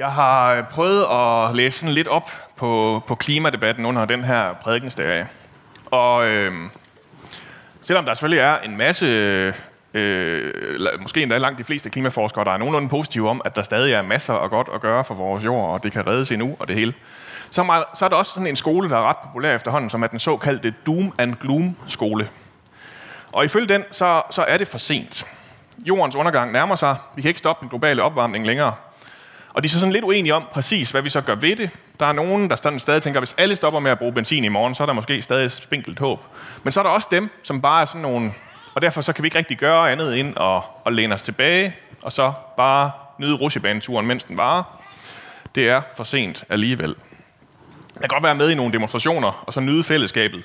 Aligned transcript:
Jeg 0.00 0.12
har 0.12 0.54
øh, 0.54 0.64
prøvet 0.64 1.04
at 1.10 1.56
læse 1.56 1.78
sådan 1.78 1.94
lidt 1.94 2.08
op 2.08 2.30
på, 2.56 3.02
på 3.06 3.14
klimadebatten 3.14 3.86
under 3.86 4.04
den 4.04 4.24
her 4.24 4.52
prædikensdag. 4.52 5.26
Og 5.86 6.28
øh, 6.28 6.52
selvom 7.82 8.04
der 8.04 8.14
selvfølgelig 8.14 8.40
er 8.40 8.58
en 8.58 8.76
masse, 8.76 9.06
øh, 9.94 10.52
måske 11.00 11.22
endda 11.22 11.38
langt 11.38 11.58
de 11.58 11.64
fleste 11.64 11.90
klimaforskere, 11.90 12.44
der 12.44 12.50
er 12.50 12.56
nogenlunde 12.56 12.88
positive 12.88 13.30
om, 13.30 13.42
at 13.44 13.56
der 13.56 13.62
stadig 13.62 13.92
er 13.92 14.02
masser 14.02 14.34
af 14.34 14.50
godt 14.50 14.68
at 14.74 14.80
gøre 14.80 15.04
for 15.04 15.14
vores 15.14 15.44
jord, 15.44 15.70
og 15.70 15.82
det 15.82 15.92
kan 15.92 16.06
reddes 16.06 16.30
endnu 16.30 16.56
og 16.58 16.68
det 16.68 16.76
hele, 16.76 16.94
så, 17.50 17.62
er, 17.62 17.82
så 17.94 18.04
er 18.04 18.08
der 18.08 18.16
også 18.16 18.32
sådan 18.32 18.46
en 18.46 18.56
skole, 18.56 18.90
der 18.90 18.96
er 18.96 19.08
ret 19.08 19.16
populær 19.16 19.54
efterhånden, 19.54 19.90
som 19.90 20.02
er 20.02 20.06
den 20.06 20.18
såkaldte 20.18 20.74
Doom 20.86 21.14
and 21.18 21.34
Gloom 21.34 21.76
skole. 21.86 22.28
Og 23.32 23.44
ifølge 23.44 23.68
den, 23.68 23.84
så, 23.92 24.22
så 24.30 24.42
er 24.42 24.58
det 24.58 24.68
for 24.68 24.78
sent. 24.78 25.26
Jordens 25.78 26.16
undergang 26.16 26.52
nærmer 26.52 26.76
sig. 26.76 26.96
Vi 27.14 27.22
kan 27.22 27.28
ikke 27.28 27.38
stoppe 27.38 27.60
den 27.60 27.68
globale 27.68 28.02
opvarmning 28.02 28.46
længere. 28.46 28.74
Og 29.54 29.62
de 29.62 29.66
er 29.66 29.70
så 29.70 29.80
sådan 29.80 29.92
lidt 29.92 30.04
uenige 30.04 30.34
om 30.34 30.44
præcis, 30.52 30.90
hvad 30.90 31.02
vi 31.02 31.10
så 31.10 31.20
gør 31.20 31.34
ved 31.34 31.56
det. 31.56 31.70
Der 32.00 32.06
er 32.06 32.12
nogen, 32.12 32.50
der 32.50 32.76
stadig 32.78 33.02
tænker, 33.02 33.20
at 33.20 33.22
hvis 33.22 33.34
alle 33.38 33.56
stopper 33.56 33.80
med 33.80 33.90
at 33.90 33.98
bruge 33.98 34.12
benzin 34.12 34.44
i 34.44 34.48
morgen, 34.48 34.74
så 34.74 34.82
er 34.82 34.86
der 34.86 34.92
måske 34.92 35.22
stadig 35.22 35.50
spinkelt 35.50 35.98
håb. 35.98 36.20
Men 36.62 36.72
så 36.72 36.80
er 36.80 36.84
der 36.84 36.90
også 36.90 37.08
dem, 37.10 37.30
som 37.42 37.60
bare 37.60 37.80
er 37.80 37.84
sådan 37.84 38.00
nogle... 38.00 38.32
Og 38.74 38.82
derfor 38.82 39.00
så 39.00 39.12
kan 39.12 39.22
vi 39.22 39.26
ikke 39.26 39.38
rigtig 39.38 39.58
gøre 39.58 39.92
andet 39.92 40.20
end 40.20 40.40
at, 40.40 40.62
at 40.86 40.92
læne 40.92 41.14
os 41.14 41.22
tilbage, 41.22 41.76
og 42.02 42.12
så 42.12 42.32
bare 42.56 42.90
nyde 43.18 43.34
rusjebaneturen, 43.34 44.06
mens 44.06 44.24
den 44.24 44.38
varer. 44.38 44.82
Det 45.54 45.68
er 45.68 45.82
for 45.96 46.04
sent 46.04 46.44
alligevel. 46.48 46.94
Man 47.94 48.00
kan 48.00 48.08
godt 48.08 48.22
være 48.22 48.34
med 48.34 48.50
i 48.50 48.54
nogle 48.54 48.72
demonstrationer, 48.72 49.44
og 49.46 49.52
så 49.52 49.60
nyde 49.60 49.84
fællesskabet. 49.84 50.42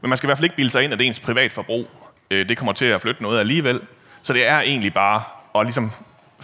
Men 0.00 0.08
man 0.08 0.18
skal 0.18 0.26
i 0.26 0.28
hvert 0.28 0.38
fald 0.38 0.44
ikke 0.44 0.56
bilde 0.56 0.70
sig 0.70 0.82
ind, 0.82 0.92
at 0.92 1.00
ens 1.00 1.20
privatforbrug 1.20 1.86
forbrug 1.86 2.48
det 2.48 2.58
kommer 2.58 2.72
til 2.72 2.86
at 2.86 3.02
flytte 3.02 3.22
noget 3.22 3.40
alligevel. 3.40 3.80
Så 4.22 4.32
det 4.32 4.46
er 4.46 4.60
egentlig 4.60 4.94
bare 4.94 5.22
at 5.54 5.66
ligesom 5.66 5.92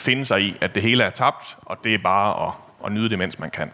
finde 0.01 0.27
sig 0.27 0.43
i, 0.43 0.57
at 0.61 0.75
det 0.75 0.83
hele 0.83 1.05
er 1.05 1.11
tabt, 1.11 1.57
og 1.63 1.79
det 1.85 1.95
er 1.95 1.99
bare 1.99 2.49
at, 2.49 2.53
at 2.87 2.93
nyde 2.93 3.11
det, 3.11 3.19
mens 3.19 3.39
man 3.39 3.51
kan. 3.51 3.71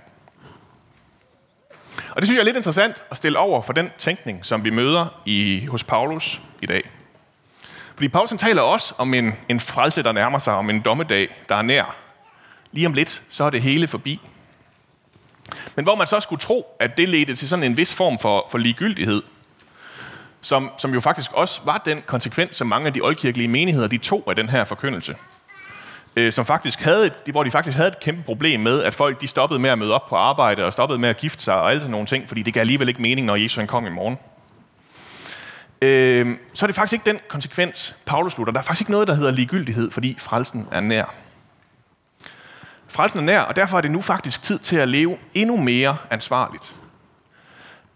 Og 2.10 2.16
det 2.16 2.24
synes 2.24 2.36
jeg 2.36 2.40
er 2.40 2.44
lidt 2.44 2.56
interessant 2.56 3.02
at 3.10 3.16
stille 3.16 3.38
over 3.38 3.62
for 3.62 3.72
den 3.72 3.90
tænkning, 3.98 4.46
som 4.46 4.64
vi 4.64 4.70
møder 4.70 5.22
i, 5.26 5.66
hos 5.66 5.84
Paulus 5.84 6.40
i 6.62 6.66
dag. 6.66 6.90
Fordi 7.94 8.08
Paulus 8.08 8.30
taler 8.38 8.62
også 8.62 8.94
om 8.98 9.14
en, 9.14 9.32
en 9.48 9.60
frelse, 9.60 10.02
der 10.02 10.12
nærmer 10.12 10.38
sig, 10.38 10.54
om 10.54 10.70
en 10.70 10.80
dommedag, 10.80 11.28
der 11.48 11.54
er 11.54 11.62
nær. 11.62 11.96
Lige 12.72 12.86
om 12.86 12.92
lidt, 12.92 13.22
så 13.28 13.44
er 13.44 13.50
det 13.50 13.62
hele 13.62 13.88
forbi. 13.88 14.20
Men 15.76 15.84
hvor 15.84 15.94
man 15.94 16.06
så 16.06 16.20
skulle 16.20 16.40
tro, 16.40 16.76
at 16.80 16.96
det 16.96 17.08
ledte 17.08 17.36
til 17.36 17.48
sådan 17.48 17.62
en 17.62 17.76
vis 17.76 17.94
form 17.94 18.18
for, 18.18 18.48
for 18.50 18.58
ligegyldighed, 18.58 19.22
som, 20.40 20.70
som 20.78 20.94
jo 20.94 21.00
faktisk 21.00 21.32
også 21.32 21.60
var 21.64 21.78
den 21.78 22.02
konsekvens, 22.06 22.56
som 22.56 22.66
mange 22.66 22.86
af 22.86 22.92
de 22.92 23.00
oldkirkelige 23.00 23.48
menigheder, 23.48 23.88
de 23.88 23.98
tog 23.98 24.24
af 24.26 24.36
den 24.36 24.48
her 24.48 24.64
forkyndelse. 24.64 25.16
Øh, 26.16 26.32
som 26.32 26.46
faktisk 26.46 26.80
havde, 26.80 27.10
hvor 27.30 27.44
de 27.44 27.50
faktisk 27.50 27.76
havde 27.76 27.88
et 27.88 28.00
kæmpe 28.00 28.22
problem 28.22 28.60
med, 28.60 28.82
at 28.82 28.94
folk 28.94 29.20
de 29.20 29.26
stoppede 29.26 29.60
med 29.60 29.70
at 29.70 29.78
møde 29.78 29.94
op 29.94 30.08
på 30.08 30.16
arbejde, 30.16 30.64
og 30.64 30.72
stoppede 30.72 30.98
med 30.98 31.08
at 31.08 31.16
gifte 31.16 31.44
sig 31.44 31.54
og 31.54 31.70
alle 31.70 31.80
sådan 31.80 31.90
nogle 31.90 32.06
ting, 32.06 32.28
fordi 32.28 32.42
det 32.42 32.54
gav 32.54 32.60
alligevel 32.60 32.88
ikke 32.88 33.02
mening, 33.02 33.26
når 33.26 33.36
Jesus 33.36 33.56
han 33.56 33.66
kom 33.66 33.86
i 33.86 33.90
morgen. 33.90 34.18
Øh, 35.82 36.36
så 36.54 36.64
er 36.64 36.68
det 36.68 36.74
faktisk 36.74 36.92
ikke 36.92 37.10
den 37.10 37.20
konsekvens, 37.28 37.96
Paulus 38.06 38.32
slutter. 38.32 38.52
Der 38.52 38.58
er 38.58 38.62
faktisk 38.62 38.80
ikke 38.80 38.92
noget, 38.92 39.08
der 39.08 39.14
hedder 39.14 39.30
ligegyldighed, 39.30 39.90
fordi 39.90 40.16
frelsen 40.18 40.68
er 40.72 40.80
nær. 40.80 41.14
Frelsen 42.88 43.18
er 43.18 43.24
nær, 43.24 43.40
og 43.40 43.56
derfor 43.56 43.76
er 43.76 43.80
det 43.80 43.90
nu 43.90 44.02
faktisk 44.02 44.42
tid 44.42 44.58
til 44.58 44.76
at 44.76 44.88
leve 44.88 45.18
endnu 45.34 45.56
mere 45.56 45.96
ansvarligt. 46.10 46.76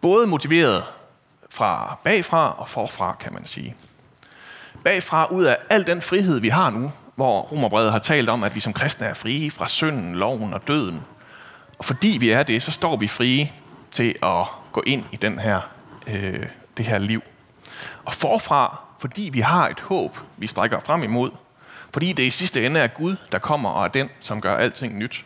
Både 0.01 0.27
motiveret 0.27 0.85
fra 1.51 1.99
bagfra 2.05 2.55
og 2.59 2.69
forfra, 2.69 3.17
kan 3.21 3.33
man 3.33 3.47
sige. 3.47 3.77
Bagfra 4.85 5.27
ud 5.27 5.45
af 5.45 5.57
al 5.69 5.87
den 5.87 6.03
frihed, 6.03 6.41
vi 6.41 6.49
har 6.49 6.71
nu, 6.71 6.93
hvor 7.21 7.41
Romerbrevet 7.41 7.93
har 7.93 7.99
talt 7.99 8.29
om, 8.29 8.45
at 8.45 8.55
vi 8.55 8.61
som 8.61 8.73
kristne 8.73 9.07
er 9.07 9.15
frie 9.15 9.51
fra 9.51 9.67
synden, 9.67 10.15
loven 10.15 10.53
og 10.53 10.69
døden. 10.69 11.01
Og 11.79 11.85
fordi 11.85 12.17
vi 12.21 12.31
er 12.31 12.43
det, 12.43 12.63
så 12.63 12.73
står 12.73 12.97
vi 12.97 13.09
frie 13.09 13.53
til 13.91 14.15
at 14.23 14.47
gå 14.73 14.83
ind 14.87 15.05
i 15.13 15.17
den 15.17 15.39
her, 15.39 15.61
øh, 16.07 16.47
det 16.77 16.85
her 16.85 16.99
liv. 16.99 17.23
Og 18.05 18.15
forfra, 18.15 18.81
fordi 18.99 19.31
vi 19.33 19.41
har 19.41 19.69
et 19.69 19.81
håb, 19.81 20.19
vi 20.37 20.47
strækker 20.47 20.81
frem 20.87 21.03
imod. 21.03 21.31
Fordi 21.93 22.13
det 22.13 22.23
i 22.23 22.31
sidste 22.31 22.67
ende 22.67 22.81
er 22.81 22.87
Gud, 22.87 23.17
der 23.33 23.39
kommer 23.39 23.71
og 23.71 23.85
er 23.85 23.89
den, 23.89 24.09
som 24.21 24.41
gør 24.41 24.57
alting 24.57 24.99
nyt. 24.99 25.25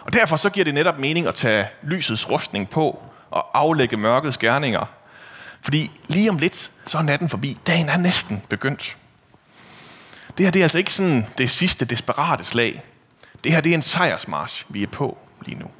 Og 0.00 0.12
derfor 0.12 0.36
så 0.36 0.50
giver 0.50 0.64
det 0.64 0.74
netop 0.74 0.98
mening 0.98 1.26
at 1.26 1.34
tage 1.34 1.66
lysets 1.82 2.30
rustning 2.30 2.70
på 2.70 3.02
og 3.30 3.58
aflægge 3.58 3.96
mørkets 3.96 4.38
gerninger 4.38 4.84
fordi 5.62 5.90
lige 6.06 6.30
om 6.30 6.38
lidt, 6.38 6.70
så 6.86 6.98
er 6.98 7.02
natten 7.02 7.28
forbi. 7.28 7.58
Dagen 7.66 7.88
er 7.88 7.96
næsten 7.96 8.42
begyndt. 8.48 8.96
Det 10.38 10.46
her 10.46 10.50
det 10.50 10.60
er 10.60 10.64
altså 10.64 10.78
ikke 10.78 10.92
sådan 10.92 11.26
det 11.38 11.50
sidste 11.50 11.84
desperate 11.84 12.44
slag. 12.44 12.82
Det 13.44 13.52
her 13.52 13.60
det 13.60 13.70
er 13.70 13.74
en 13.74 13.82
sejrsmarsch, 13.82 14.66
vi 14.68 14.82
er 14.82 14.86
på 14.86 15.18
lige 15.46 15.58
nu. 15.58 15.70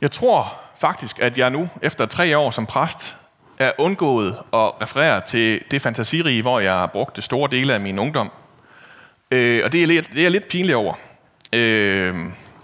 Jeg 0.00 0.10
tror 0.10 0.60
faktisk, 0.80 1.18
at 1.18 1.38
jeg 1.38 1.50
nu, 1.50 1.68
efter 1.82 2.06
tre 2.06 2.38
år 2.38 2.50
som 2.50 2.66
præst, 2.66 3.16
er 3.58 3.72
undgået 3.78 4.38
at 4.52 4.82
referere 4.82 5.20
til 5.20 5.60
det 5.70 5.82
fantasirige, 5.82 6.42
hvor 6.42 6.60
jeg 6.60 6.88
brugte 6.92 7.22
store 7.22 7.50
dele 7.50 7.74
af 7.74 7.80
min 7.80 7.98
ungdom. 7.98 8.30
Øh, 9.30 9.64
og 9.64 9.72
det 9.72 9.82
er, 9.82 9.86
lidt, 9.86 10.12
det 10.12 10.26
er 10.26 10.28
lidt 10.28 10.48
pinlig 10.48 10.76
over. 10.76 10.94
Øh, 11.52 12.14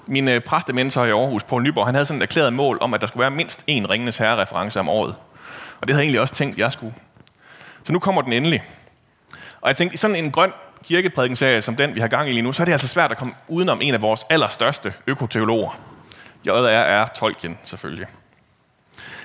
min 0.06 0.28
øh, 0.28 0.34
i 0.34 0.90
Aarhus, 0.96 1.42
Poul 1.42 1.62
Nyborg, 1.62 1.86
han 1.86 1.94
havde 1.94 2.06
sådan 2.06 2.22
et 2.22 2.26
erklæret 2.26 2.52
mål 2.52 2.78
om, 2.80 2.94
at 2.94 3.00
der 3.00 3.06
skulle 3.06 3.20
være 3.20 3.30
mindst 3.30 3.60
én 3.60 3.88
Ringenes 3.88 4.16
Herre-reference 4.16 4.80
om 4.80 4.88
året. 4.88 5.14
Og 5.80 5.86
det 5.86 5.94
havde 5.94 5.98
jeg 5.98 6.04
egentlig 6.04 6.20
også 6.20 6.34
tænkt, 6.34 6.58
jeg 6.58 6.72
skulle. 6.72 6.94
Så 7.84 7.92
nu 7.92 7.98
kommer 7.98 8.22
den 8.22 8.32
endelig. 8.32 8.62
Og 9.60 9.68
jeg 9.68 9.76
tænkte, 9.76 9.94
i 9.94 9.96
sådan 9.96 10.16
en 10.16 10.30
grøn 10.30 10.52
kirkeprædikenserie 10.84 11.62
som 11.62 11.76
den, 11.76 11.94
vi 11.94 12.00
har 12.00 12.08
gang 12.08 12.28
i 12.28 12.32
lige 12.32 12.42
nu, 12.42 12.52
så 12.52 12.62
er 12.62 12.64
det 12.64 12.72
altså 12.72 12.88
svært 12.88 13.10
at 13.10 13.18
komme 13.18 13.34
udenom 13.48 13.80
en 13.82 13.94
af 13.94 14.02
vores 14.02 14.26
allerstørste 14.30 14.94
økoteologer. 15.06 15.78
J.R.R. 16.46 17.08
Tolkien, 17.14 17.58
selvfølgelig. 17.64 18.06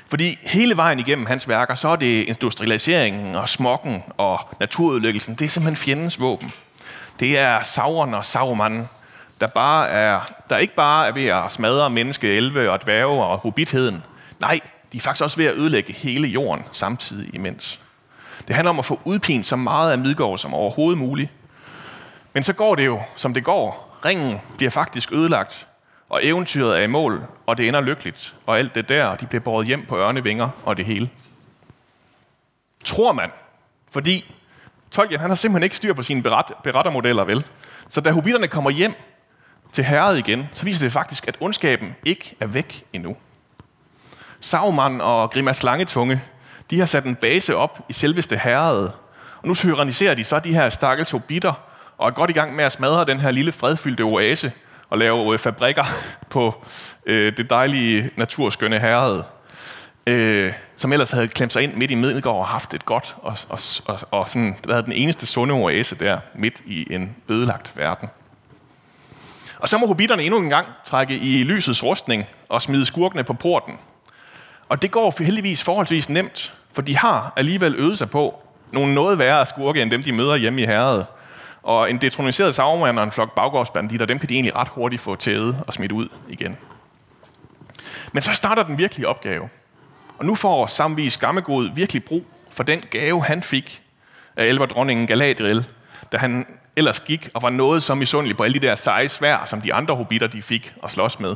Fordi 0.08 0.38
hele 0.44 0.78
vejen 0.78 1.00
igennem 1.00 1.26
hans 1.26 1.48
værker, 1.48 1.76
så 1.76 1.88
er 1.88 1.96
det 1.96 2.24
industrialiseringen 2.24 3.36
og 3.36 3.50
smokken 3.50 4.04
og 4.18 4.40
naturudlykkelsen, 4.60 5.36
det 5.36 5.46
er 5.46 5.50
simpelthen 5.50 5.76
fjendens 5.86 6.20
våben. 6.20 6.50
Det 7.20 7.40
er 7.40 7.64
Sauron 7.64 8.14
og 8.14 8.26
Saruman, 8.26 8.90
der, 9.42 9.48
bare 9.48 9.90
er, 9.90 10.20
der 10.50 10.58
ikke 10.58 10.76
bare 10.76 11.08
er 11.08 11.12
ved 11.12 11.26
at 11.26 11.52
smadre 11.52 11.90
menneske, 11.90 12.38
elve 12.38 12.72
og 12.72 12.84
dværge 12.84 13.24
og 13.24 13.38
hobbitheden. 13.38 14.04
Nej, 14.40 14.60
de 14.92 14.98
er 14.98 15.02
faktisk 15.02 15.24
også 15.24 15.38
ved 15.38 15.46
at 15.46 15.56
ødelægge 15.56 15.94
hele 15.94 16.28
jorden 16.28 16.66
samtidig 16.72 17.36
imens. 17.36 17.80
Det 18.48 18.56
handler 18.56 18.70
om 18.70 18.80
at 18.80 18.86
få 18.86 19.00
udpint 19.04 19.48
så 19.48 19.56
meget 19.56 19.92
af 19.92 19.98
Midgård 19.98 20.38
som 20.38 20.54
overhovedet 20.54 20.98
muligt. 20.98 21.30
Men 22.34 22.44
så 22.44 22.54
går 22.54 22.76
det 22.76 22.86
jo, 22.86 23.02
som 23.16 23.34
det 23.34 23.44
går. 23.44 24.00
Ringen 24.06 24.42
bliver 24.58 24.70
faktisk 24.70 25.12
ødelagt, 25.12 25.68
og 26.10 26.26
eventyret 26.26 26.80
er 26.80 26.84
i 26.84 26.88
mål, 26.88 27.24
og 27.46 27.58
det 27.58 27.68
ender 27.68 27.82
lykkeligt. 27.82 28.36
Og 28.46 28.60
alt 28.60 28.76
det 28.76 28.90
der, 28.90 29.16
de 29.16 29.26
bliver 29.26 29.42
båret 29.42 29.68
hjem 29.68 29.86
på 29.86 29.98
ørnevinger 29.98 30.50
og 30.64 30.78
det 30.78 30.86
hele. 30.86 31.10
Tror 32.84 33.12
man. 33.12 33.30
Fordi 33.92 34.36
Tolkien 34.92 35.20
han 35.20 35.30
har 35.30 35.36
simpelthen 35.36 35.64
ikke 35.64 35.78
styr 35.78 35.94
på 35.94 36.04
sine 36.04 36.24
beret, 36.24 36.46
berettermodeller, 36.64 37.24
vel? 37.24 37.46
Så 37.90 38.02
da 38.02 38.12
hobitterne 38.12 38.48
kommer 38.48 38.70
hjem, 38.70 38.94
til 39.72 39.84
herret 39.84 40.18
igen, 40.18 40.50
så 40.54 40.66
viser 40.66 40.86
det 40.86 40.92
faktisk, 40.92 41.28
at 41.28 41.38
ondskaben 41.40 41.96
ikke 42.06 42.36
er 42.40 42.46
væk 42.46 42.84
endnu. 42.94 43.18
Sauron 44.40 45.02
og 45.02 45.32
Grimas 45.32 45.64
Langetunge, 45.64 46.22
de 46.70 46.80
har 46.80 46.86
sat 46.86 47.04
en 47.04 47.16
base 47.16 47.56
op 47.56 47.86
i 47.90 47.94
selveste 47.94 48.38
herredet, 48.38 48.92
og 49.42 49.48
nu 49.48 49.54
tyranniserer 49.54 50.14
de 50.14 50.24
så 50.24 50.40
de 50.40 50.54
her 50.54 50.70
stakkels 50.70 51.12
hobitter, 51.12 51.54
og 51.98 52.08
er 52.08 52.12
godt 52.12 52.30
i 52.30 52.34
gang 52.34 52.56
med 52.56 52.64
at 52.64 52.72
smadre 52.72 53.06
den 53.06 53.20
her 53.20 53.32
lille 53.32 53.52
fredfyldte 53.52 54.02
oase, 54.02 54.52
og 54.90 54.98
lave 54.98 55.34
øh, 55.34 55.40
fabrikker 55.40 55.84
på 56.30 56.66
øh, 57.06 57.38
det 57.38 57.50
dejlige 57.50 58.10
naturskønne 58.16 58.80
herred, 58.80 59.22
øh, 60.08 60.54
som 60.76 60.94
ellers 60.94 61.12
havde 61.12 61.28
klemt 61.28 61.54
sig 61.54 61.64
ind 61.64 61.74
midt 61.74 61.92
i 61.92 61.96
Middelgård 61.96 62.40
og 62.40 62.48
haft 62.48 62.74
et 62.74 62.86
godt, 62.86 63.16
og, 63.22 63.38
og, 63.50 63.60
og, 63.86 64.00
og 64.12 64.30
sådan, 64.30 64.58
været 64.68 64.86
den 64.86 64.94
eneste 64.94 65.26
sunde 65.26 65.54
oase 65.54 65.96
der, 65.96 66.20
midt 66.36 66.62
i 66.66 66.94
en 66.94 67.16
ødelagt 67.30 67.78
verden. 67.78 68.10
Og 69.60 69.70
så 69.70 69.78
må 69.78 69.88
hobitterne 69.88 70.24
endnu 70.24 70.40
en 70.40 70.50
gang 70.50 70.68
trække 70.86 71.18
i 71.18 71.44
lysets 71.44 71.84
rustning 71.84 72.26
og 72.50 72.62
smide 72.62 72.86
skurkene 72.86 73.24
på 73.24 73.34
porten. 73.34 73.74
Og 74.70 74.82
det 74.82 74.92
går 74.92 75.24
heldigvis 75.24 75.64
forholdsvis 75.64 76.10
nemt, 76.10 76.54
for 76.74 76.82
de 76.82 76.98
har 76.98 77.34
alligevel 77.36 77.76
øvet 77.76 77.98
sig 77.98 78.10
på 78.10 78.42
nogle 78.72 78.94
noget 78.94 79.20
værre 79.20 79.46
skurke, 79.46 79.82
end 79.82 79.92
dem 79.92 80.04
de 80.04 80.12
møder 80.12 80.36
hjemme 80.36 80.62
i 80.62 80.66
herredet. 80.66 81.06
Og 81.64 81.90
en 81.90 81.98
detroniseret 81.98 82.56
savmand 82.56 83.00
og 83.00 83.04
en 83.04 83.12
flok 83.12 83.36
baggårdsbanditter, 83.36 84.06
dem 84.06 84.20
kan 84.20 84.30
de 84.30 84.34
egentlig 84.34 84.56
ret 84.56 84.68
hurtigt 84.68 85.02
få 85.02 85.16
tædet 85.16 85.64
og 85.68 85.74
smidt 85.74 85.92
ud 85.92 86.08
igen. 86.30 86.58
Men 88.14 88.22
så 88.22 88.34
starter 88.34 88.64
den 88.64 88.78
virkelige 88.78 89.08
opgave. 89.08 89.50
Og 90.18 90.26
nu 90.26 90.36
får 90.36 90.68
samvis 90.68 91.18
Gammegod 91.18 91.76
virkelig 91.76 92.04
brug 92.04 92.24
for 92.50 92.64
den 92.64 92.84
gave, 92.90 93.24
han 93.24 93.44
fik 93.44 93.82
af 94.36 94.46
elverdronningen 94.46 95.08
Galadriel, 95.08 95.68
da 96.12 96.18
han 96.18 96.46
ellers 96.76 97.00
gik 97.00 97.30
og 97.34 97.42
var 97.42 97.50
noget 97.50 97.84
som 97.84 97.98
misundelig 97.98 98.38
på 98.38 98.44
alle 98.44 98.60
de 98.62 98.68
der 98.68 98.76
seje 98.76 99.10
svær, 99.10 99.46
som 99.46 99.62
de 99.62 99.74
andre 99.74 99.96
hobitter 99.96 100.28
de 100.28 100.42
fik 100.42 100.74
at 100.84 100.92
slås 100.92 101.20
med. 101.20 101.36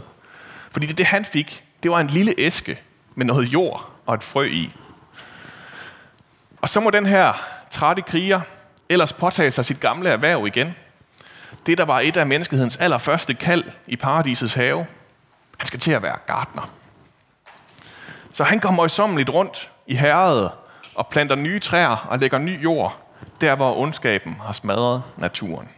Fordi 0.71 0.85
det, 0.85 0.97
det 0.97 1.05
han 1.05 1.25
fik, 1.25 1.63
det 1.83 1.91
var 1.91 1.99
en 1.99 2.07
lille 2.07 2.33
æske 2.37 2.79
med 3.15 3.25
noget 3.25 3.53
jord 3.53 3.91
og 4.05 4.15
et 4.15 4.23
frø 4.23 4.45
i. 4.45 4.73
Og 6.63 6.69
så 6.69 6.79
må 6.79 6.89
den 6.89 7.05
her 7.05 7.33
trætte 7.71 8.01
kriger 8.01 8.41
ellers 8.89 9.13
påtage 9.13 9.51
sig 9.51 9.65
sit 9.65 9.79
gamle 9.79 10.09
erhverv 10.09 10.47
igen. 10.47 10.75
Det, 11.65 11.77
der 11.77 11.85
var 11.85 11.99
et 11.99 12.17
af 12.17 12.27
menneskehedens 12.27 12.77
allerførste 12.77 13.33
kald 13.33 13.63
i 13.87 13.95
paradisets 13.95 14.53
have. 14.53 14.85
Han 15.57 15.67
skal 15.67 15.79
til 15.79 15.91
at 15.91 16.01
være 16.01 16.17
gartner. 16.27 16.71
Så 18.31 18.43
han 18.43 18.59
kommer 18.59 18.75
møjsommeligt 18.75 19.29
rundt 19.29 19.71
i 19.87 19.95
herredet 19.95 20.51
og 20.95 21.07
planter 21.07 21.35
nye 21.35 21.59
træer 21.59 22.07
og 22.09 22.19
lægger 22.19 22.37
ny 22.37 22.63
jord, 22.63 22.97
der 23.41 23.55
hvor 23.55 23.77
ondskaben 23.77 24.35
har 24.45 24.53
smadret 24.53 25.03
naturen. 25.17 25.69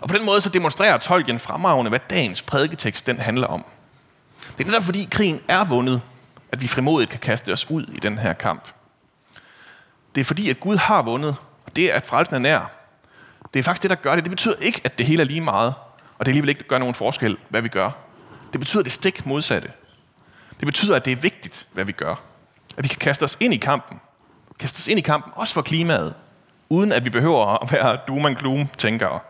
Og 0.00 0.08
på 0.08 0.16
den 0.16 0.26
måde 0.26 0.40
så 0.40 0.48
demonstrerer 0.48 0.98
Tolkien 0.98 1.38
fremragende, 1.38 1.88
hvad 1.88 2.00
dagens 2.10 2.42
prædiketekst 2.42 3.06
den 3.06 3.18
handler 3.18 3.46
om. 3.46 3.64
Det 4.58 4.64
er 4.64 4.70
netop 4.70 4.84
fordi 4.84 5.08
krigen 5.10 5.40
er 5.48 5.64
vundet, 5.64 6.02
at 6.52 6.60
vi 6.60 6.68
frimodigt 6.68 7.10
kan 7.10 7.20
kaste 7.20 7.52
os 7.52 7.70
ud 7.70 7.82
i 7.82 8.00
den 8.00 8.18
her 8.18 8.32
kamp. 8.32 8.68
Det 10.14 10.20
er 10.20 10.24
fordi, 10.24 10.50
at 10.50 10.60
Gud 10.60 10.76
har 10.76 11.02
vundet, 11.02 11.36
og 11.66 11.76
det 11.76 11.92
er, 11.92 11.96
at 11.96 12.06
frelsen 12.06 12.34
er 12.34 12.38
nær. 12.38 12.70
Det 13.54 13.60
er 13.60 13.64
faktisk 13.64 13.82
det, 13.82 13.90
der 13.90 13.96
gør 13.96 14.14
det. 14.14 14.24
Det 14.24 14.30
betyder 14.30 14.54
ikke, 14.60 14.80
at 14.84 14.98
det 14.98 15.06
hele 15.06 15.22
er 15.22 15.26
lige 15.26 15.40
meget, 15.40 15.74
og 16.18 16.26
det 16.26 16.28
alligevel 16.28 16.48
ikke 16.48 16.64
gør 16.64 16.78
nogen 16.78 16.94
forskel, 16.94 17.36
hvad 17.48 17.62
vi 17.62 17.68
gør. 17.68 17.90
Det 18.52 18.60
betyder 18.60 18.82
det 18.82 18.92
stik 18.92 19.26
modsatte. 19.26 19.72
Det 20.60 20.66
betyder, 20.66 20.96
at 20.96 21.04
det 21.04 21.12
er 21.12 21.16
vigtigt, 21.16 21.66
hvad 21.72 21.84
vi 21.84 21.92
gør. 21.92 22.14
At 22.76 22.84
vi 22.84 22.88
kan 22.88 22.98
kaste 22.98 23.22
os 23.22 23.36
ind 23.40 23.54
i 23.54 23.56
kampen. 23.56 24.00
Kaste 24.58 24.76
os 24.78 24.88
ind 24.88 24.98
i 24.98 25.02
kampen, 25.02 25.32
også 25.36 25.54
for 25.54 25.62
klimaet, 25.62 26.14
uden 26.68 26.92
at 26.92 27.04
vi 27.04 27.10
behøver 27.10 27.62
at 27.62 27.72
være 27.72 27.98
doom 28.08 28.26
and 28.26 28.36
gloom 28.36 28.68
tænkere. 28.78 29.20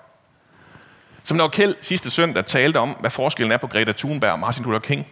Som 1.23 1.37
når 1.37 1.49
Kjeld 1.49 1.75
sidste 1.81 2.11
søndag 2.11 2.47
talte 2.47 2.77
om, 2.77 2.97
hvad 3.01 3.11
forskellen 3.11 3.53
er 3.53 3.57
på 3.57 3.67
Greta 3.67 3.93
Thunberg 3.93 4.33
og 4.33 4.39
Martin 4.39 4.65
Luther 4.65 4.79
King, 4.79 5.07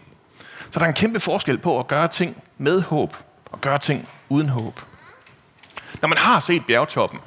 så 0.70 0.78
der 0.78 0.84
er 0.84 0.88
en 0.88 0.94
kæmpe 0.94 1.20
forskel 1.20 1.58
på 1.58 1.78
at 1.78 1.88
gøre 1.88 2.08
ting 2.08 2.42
med 2.58 2.82
håb 2.82 3.16
og 3.52 3.60
gøre 3.60 3.78
ting 3.78 4.08
uden 4.28 4.48
håb. 4.48 4.80
Når 6.00 6.08
man 6.08 6.18
har 6.18 6.40
set 6.40 6.66
bjergtoppen, 6.66 7.20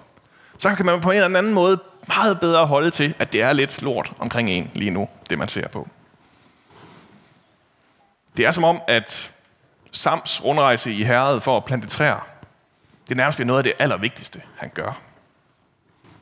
så 0.57 0.75
kan 0.75 0.85
man 0.85 1.01
på 1.01 1.11
en 1.11 1.23
eller 1.23 1.37
anden 1.37 1.53
måde 1.53 1.79
meget 2.07 2.39
bedre 2.39 2.65
holde 2.65 2.91
til, 2.91 3.15
at 3.19 3.33
det 3.33 3.41
er 3.41 3.53
lidt 3.53 3.81
lort 3.81 4.11
omkring 4.19 4.49
en 4.49 4.71
lige 4.73 4.91
nu, 4.91 5.09
det 5.29 5.37
man 5.37 5.49
ser 5.49 5.67
på. 5.67 5.87
Det 8.37 8.45
er 8.45 8.51
som 8.51 8.63
om, 8.63 8.81
at 8.87 9.31
Sams 9.91 10.43
rundrejse 10.43 10.91
i 10.91 11.03
herredet 11.03 11.43
for 11.43 11.57
at 11.57 11.65
plante 11.65 11.87
træer, 11.87 12.27
det 13.03 13.11
er 13.11 13.15
nærmest 13.15 13.39
noget 13.39 13.57
af 13.57 13.63
det 13.63 13.73
allervigtigste, 13.79 14.41
han 14.57 14.69
gør. 14.69 14.99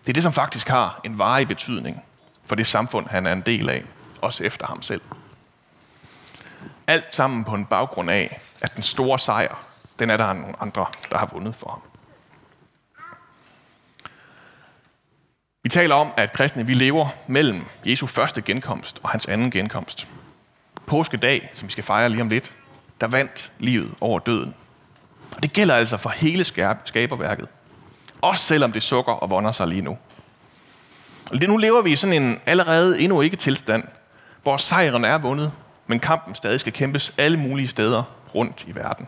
Det 0.02 0.10
er 0.10 0.14
det, 0.14 0.24
som 0.24 0.34
faktisk 0.34 0.68
har 0.68 1.02
en 1.04 1.20
varig 1.20 1.48
betydning 1.48 2.04
for 2.46 2.56
det 2.56 2.68
samfund, 2.68 3.08
han 3.08 3.28
er 3.28 3.34
en 3.34 3.42
del 3.42 3.70
af, 3.70 3.84
også 4.22 4.44
efter 4.44 4.68
ham 4.68 4.82
selv. 4.82 5.02
Alt 6.88 7.16
sammen 7.16 7.44
på 7.44 7.56
en 7.56 7.66
baggrund 7.66 8.10
af, 8.10 8.42
at 8.62 8.76
den 8.76 8.84
store 8.84 9.20
sejr, 9.20 9.56
den 10.00 10.10
er 10.10 10.18
der 10.18 10.34
nogle 10.34 10.56
andre, 10.62 10.86
der 11.12 11.18
har 11.18 11.26
vundet 11.26 11.56
for 11.56 11.70
ham. 11.70 11.91
Vi 15.64 15.70
taler 15.70 15.96
om, 15.96 16.14
at 16.18 16.34
kristne 16.34 16.66
vi 16.66 16.74
lever 16.74 17.10
mellem 17.28 17.64
Jesu 17.86 18.08
første 18.08 18.42
genkomst 18.42 19.00
og 19.04 19.10
hans 19.10 19.26
anden 19.26 19.52
genkomst. 19.52 20.08
Påskedag, 20.86 21.52
som 21.54 21.68
vi 21.68 21.72
skal 21.72 21.84
fejre 21.84 22.10
lige 22.10 22.22
om 22.22 22.30
lidt, 22.30 22.54
der 23.02 23.08
vandt 23.08 23.52
livet 23.60 23.94
over 24.02 24.20
døden. 24.20 24.56
Og 25.36 25.44
det 25.44 25.54
gælder 25.54 25.76
altså 25.76 25.98
for 25.98 26.10
hele 26.10 26.44
skaberværket. 26.86 27.48
Også 28.22 28.46
selvom 28.46 28.72
det 28.72 28.84
sukker 28.84 29.14
og 29.14 29.30
vonder 29.30 29.52
sig 29.52 29.68
lige 29.68 29.82
nu. 29.82 29.98
Og 31.32 31.38
nu 31.48 31.58
lever 31.58 31.82
vi 31.82 31.92
i 31.92 31.96
sådan 31.96 32.24
en 32.24 32.40
allerede 32.46 33.02
endnu 33.02 33.22
ikke 33.22 33.38
tilstand, 33.38 33.84
hvor 34.44 34.58
sejren 34.58 35.06
er 35.06 35.18
vundet, 35.18 35.52
men 35.88 36.00
kampen 36.00 36.36
stadig 36.36 36.60
skal 36.60 36.74
kæmpes 36.74 37.14
alle 37.18 37.38
mulige 37.38 37.68
steder 37.68 38.04
rundt 38.36 38.66
i 38.68 38.76
verden. 38.76 39.08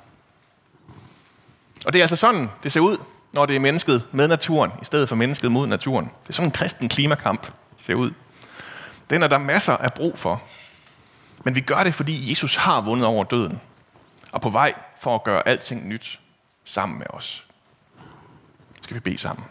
Og 1.86 1.94
det 1.94 2.00
er 2.00 2.04
altså 2.04 2.16
sådan, 2.16 2.50
det 2.64 2.72
ser 2.72 2.80
ud, 2.80 2.98
når 3.34 3.46
det 3.46 3.56
er 3.56 3.60
mennesket 3.60 4.04
med 4.12 4.28
naturen, 4.28 4.72
i 4.82 4.86
stedet 4.86 5.10
for 5.10 5.16
mennesket 5.16 5.52
mod 5.52 5.68
naturen. 5.68 6.06
Det 6.06 6.30
er 6.30 6.34
sådan 6.34 6.48
en 6.48 6.52
kristen 6.52 6.90
klimakamp 6.90 7.52
ser 7.78 7.96
ud. 7.96 8.12
Den 9.10 9.24
er 9.24 9.28
der 9.28 9.38
masser 9.38 9.78
af 9.78 9.94
brug 9.94 10.20
for. 10.20 10.44
Men 11.44 11.56
vi 11.56 11.62
gør 11.62 11.84
det, 11.84 11.96
fordi 11.96 12.30
Jesus 12.30 12.56
har 12.56 12.82
vundet 12.82 13.08
over 13.08 13.24
døden, 13.24 13.62
og 14.32 14.42
på 14.42 14.50
vej 14.50 14.74
for 15.00 15.16
at 15.16 15.24
gøre 15.24 15.48
alting 15.48 15.88
nyt 15.88 16.20
sammen 16.64 16.98
med 16.98 17.08
os. 17.10 17.46
Skal 18.82 18.96
vi 18.96 19.00
bede 19.00 19.18
sammen. 19.18 19.46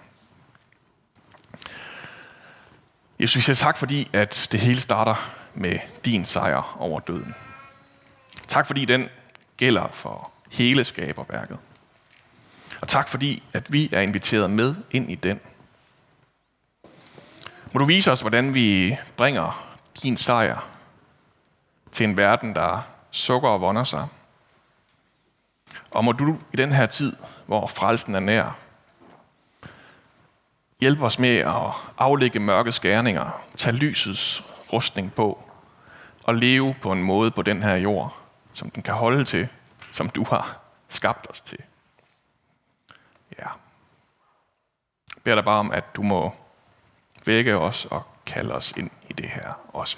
Jesus, 3.21 3.37
vi 3.37 3.41
siger 3.41 3.57
tak, 3.57 3.79
fordi 3.79 4.11
at 4.13 4.49
det 4.53 4.61
hele 4.61 4.81
starter 4.81 5.31
med 5.55 5.79
din 6.05 6.25
sejr 6.25 6.77
over 6.79 7.01
døden. 7.01 7.35
Tak, 8.49 8.67
fordi 8.67 8.85
den 8.85 9.09
gælder 9.57 9.89
for 9.89 10.31
hele 10.51 10.85
skaberværket. 10.85 11.59
Og 12.83 12.89
tak, 12.89 13.09
fordi 13.09 13.43
at 13.55 13.73
vi 13.73 13.89
er 13.93 14.01
inviteret 14.01 14.51
med 14.51 14.75
ind 14.91 15.11
i 15.11 15.15
den. 15.15 15.41
Må 17.73 17.79
du 17.79 17.85
vise 17.85 18.13
os, 18.13 18.21
hvordan 18.21 18.55
vi 18.55 18.97
bringer 19.17 19.75
din 20.03 20.17
sejr 20.17 20.69
til 21.93 22.05
en 22.09 22.17
verden, 22.17 22.55
der 22.55 22.83
sukker 23.11 23.49
og 23.49 23.61
vonder 23.61 23.85
sig. 23.85 24.07
Og 25.91 26.05
må 26.05 26.13
du 26.13 26.39
i 26.53 26.57
den 26.57 26.73
her 26.73 26.87
tid, 26.87 27.17
hvor 27.47 27.67
frelsen 27.67 28.15
er 28.15 28.21
nær, 28.21 28.59
hjælpe 30.81 31.05
os 31.05 31.19
med 31.19 31.37
at 31.37 31.73
aflægge 31.99 32.41
mørke 32.41 32.73
skærninger, 32.73 33.43
tage 33.57 33.77
lysets 33.77 34.45
rustning 34.73 35.15
på 35.15 35.43
og 36.25 36.35
leve 36.35 36.75
på 36.75 36.93
en 36.93 37.03
måde 37.03 37.31
på 37.31 37.43
den 37.43 37.63
her 37.63 37.77
jord, 37.77 38.17
som 38.53 38.71
den 38.71 38.83
kan 38.83 38.95
holde 38.95 39.25
til, 39.25 39.49
som 39.91 40.11
du 40.11 40.25
har 40.25 40.61
skabt 40.89 41.31
os 41.31 41.41
til. 41.41 41.59
Ja. 43.39 43.49
Jeg 45.15 45.23
beder 45.25 45.37
dig 45.37 45.45
bare 45.45 45.59
om, 45.59 45.71
at 45.71 45.97
du 45.97 46.03
må 46.03 46.35
vække 47.27 47.59
os 47.59 47.85
og 47.85 48.03
kalde 48.27 48.55
os 48.55 48.73
ind 48.77 48.91
i 49.09 49.13
det 49.13 49.27
her 49.27 49.53
også. 49.73 49.97